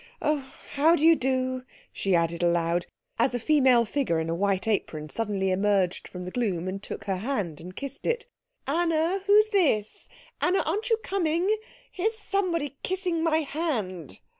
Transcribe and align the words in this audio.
Oh, 0.19 0.51
how 0.71 0.95
d'you 0.95 1.15
do," 1.15 1.61
she 1.93 2.15
added 2.15 2.41
aloud, 2.41 2.87
as 3.19 3.35
a 3.35 3.39
female 3.39 3.85
figure 3.85 4.19
in 4.19 4.31
a 4.31 4.35
white 4.35 4.67
apron 4.67 5.09
suddenly 5.09 5.51
emerged 5.51 6.07
from 6.07 6.23
the 6.23 6.31
gloom 6.31 6.67
and 6.67 6.81
took 6.81 7.03
her 7.03 7.17
hand 7.17 7.61
and 7.61 7.75
kissed 7.75 8.07
it; 8.07 8.25
"Anna, 8.65 9.19
who's 9.27 9.51
this? 9.51 10.09
Anna! 10.41 10.63
Aren't 10.65 10.89
you 10.89 10.97
coming? 11.03 11.55
Here's 11.91 12.17
somebody 12.17 12.79
kissing 12.81 13.21
my 13.23 13.41
hand." 13.41 14.21